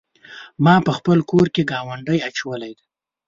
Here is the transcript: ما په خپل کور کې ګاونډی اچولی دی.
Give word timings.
ما 0.63 0.75
په 0.85 0.91
خپل 0.97 1.17
کور 1.31 1.47
کې 1.53 1.67
ګاونډی 1.71 2.19
اچولی 2.29 2.71
دی. 2.77 2.85